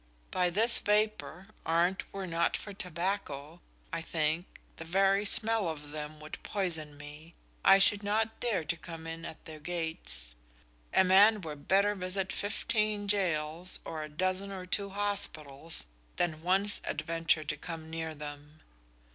[0.31, 3.61] By this vapour an't were not for tobacco
[3.93, 8.75] I think the very smell of them would poison me, I should not dare to
[8.75, 10.33] come in at their gates.
[10.91, 16.81] A man were better visit fifteen jails or a dozen or two hospitals than once
[16.85, 18.61] adventure to come near them.'"